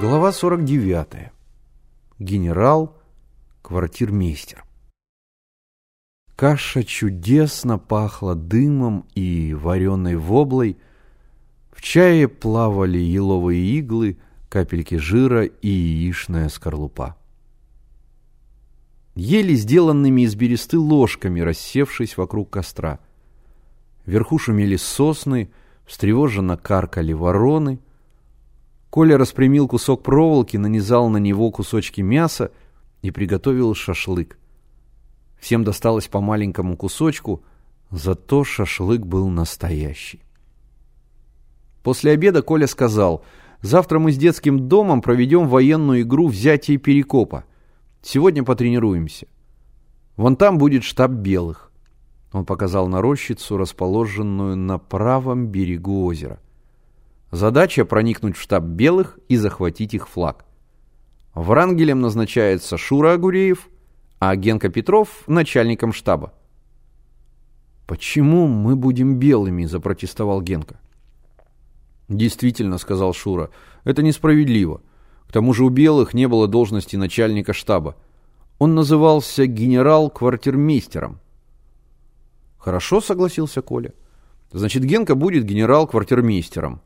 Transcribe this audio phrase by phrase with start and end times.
[0.00, 1.30] Глава 49.
[2.18, 2.96] Генерал,
[3.60, 4.64] квартирмейстер.
[6.36, 10.78] Каша чудесно пахла дымом и вареной воблой.
[11.70, 14.16] В чае плавали еловые иглы,
[14.48, 17.18] капельки жира и яичная скорлупа.
[19.14, 23.00] Ели сделанными из бересты ложками, рассевшись вокруг костра.
[24.06, 25.50] Вверху шумели сосны,
[25.84, 27.80] встревоженно каркали вороны—
[28.90, 32.50] Коля распрямил кусок проволоки, нанизал на него кусочки мяса
[33.02, 34.36] и приготовил шашлык.
[35.38, 37.42] Всем досталось по маленькому кусочку,
[37.92, 40.22] зато шашлык был настоящий.
[41.84, 43.24] После обеда Коля сказал,
[43.62, 47.44] «Завтра мы с детским домом проведем военную игру взятия Перекопа.
[48.02, 49.28] Сегодня потренируемся.
[50.16, 51.70] Вон там будет штаб белых».
[52.32, 56.38] Он показал на рощицу, расположенную на правом берегу озера.
[57.30, 60.44] Задача проникнуть в штаб белых и захватить их флаг.
[61.32, 63.68] Врангелем назначается Шура Агуреев,
[64.18, 66.32] а Генка Петров– начальником штаба.
[67.86, 70.80] «Почему мы будем белыми?»– запротестовал Генка.
[72.08, 73.50] «Действительно»,– сказал Шура,–
[73.84, 74.82] «это несправедливо.
[75.28, 77.94] К тому же у белых не было должности начальника штаба.
[78.58, 81.20] Он назывался генерал-квартирмейстером».
[82.58, 83.94] «Хорошо»,– согласился Коля.
[84.50, 86.80] «Значит, Генка будет генерал-квартирмейстером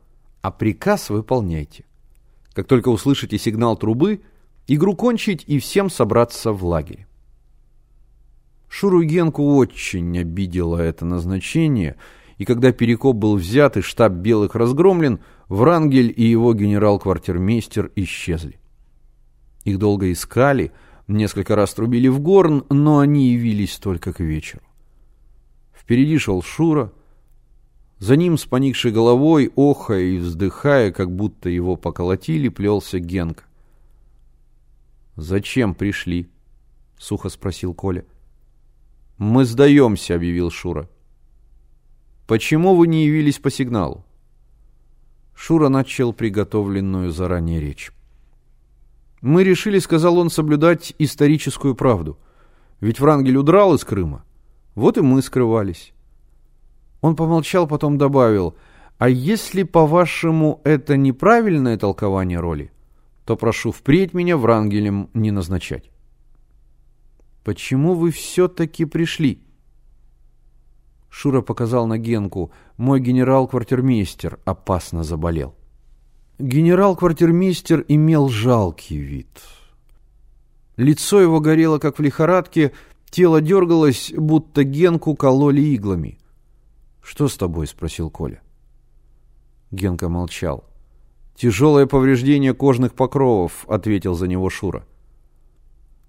[0.45, 1.85] а приказ выполняйте.
[2.53, 4.21] Как только услышите сигнал трубы,
[4.67, 7.07] игру кончить и всем собраться в лагере.
[8.69, 11.95] Шуру Генку очень обидело это назначение,
[12.37, 18.59] и когда Перекоп был взят и штаб белых разгромлен, Врангель и его генерал-квартирмейстер исчезли.
[19.63, 20.71] Их долго искали,
[21.07, 24.61] несколько раз трубили в горн, но они явились только к вечеру.
[25.73, 26.91] Впереди шел Шура,
[28.05, 33.45] за ним с поникшей головой, охая и вздыхая, как будто его поколотили, плелся Генка.
[35.15, 36.29] «Зачем пришли?»—
[36.99, 38.05] сухо спросил Коля.
[39.17, 40.87] «Мы сдаемся»,— объявил Шура.
[42.27, 44.05] «Почему вы не явились по сигналу?»
[45.33, 47.91] Шура начал приготовленную заранее речь.
[49.21, 52.19] «Мы решили,— сказал он,— соблюдать историческую правду.
[52.81, 54.23] Ведь Врангель удрал из Крыма.
[54.75, 55.94] Вот и мы скрывались.
[57.05, 58.55] Он помолчал, потом добавил,
[58.97, 62.71] «А если, по-вашему, это неправильное толкование роли,
[63.25, 65.91] то прошу впредь меня Врангелем не назначать».
[67.43, 69.43] «Почему вы все-таки пришли?»
[71.11, 72.51] Шура показал на Генку.
[72.77, 75.53] «Мой генерал-квартирмейстер опасно заболел».
[76.39, 79.29] Генерал-квартирмейстер имел жалкий вид.
[80.75, 82.71] Лицо его горело, как в лихорадке,
[83.11, 86.17] тело дергалось, будто Генку кололи иглами.
[87.05, 88.41] «Что с тобой?»– спросил Коля.
[89.69, 90.63] Генка молчал.
[91.35, 94.87] «Тяжелое повреждение кожных покровов»,– ответил за него Шура.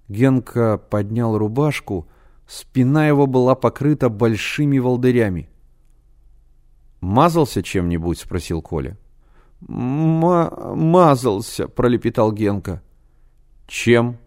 [0.07, 2.07] Генка поднял рубашку,
[2.47, 5.49] спина его была покрыта большими волдырями.
[6.99, 8.97] «Мазался чем-нибудь?»– спросил Коля.
[9.61, 12.81] «Мазался»,– пролепетал Генка.
[13.67, 14.17] «Чем?»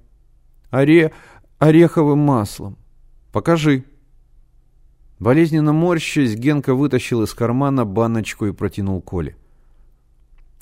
[0.70, 1.12] «Оре...
[1.58, 2.78] ореховым маслом».
[3.32, 3.86] «Покажи».
[5.20, 9.36] Болезненно морщась, Генка вытащил из кармана баночку и протянул Коле.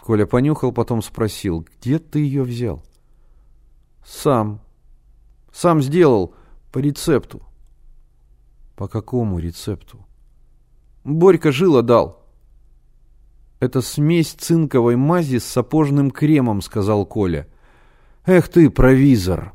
[0.01, 2.83] Коля понюхал, потом спросил, где ты ее взял?
[4.05, 4.61] Сам.
[5.53, 6.35] Сам сделал,
[6.73, 7.43] по рецепту.
[8.75, 10.05] По какому рецепту?
[11.05, 12.27] Борька жила дал.
[13.61, 17.47] Это смесь цинковой мази с сапожным кремом, сказал Коля.
[18.27, 19.53] Эх ты, провизор!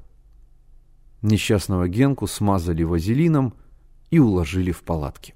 [1.22, 3.54] Несчастного Генку смазали вазелином,
[4.14, 5.34] и уложили в палатки.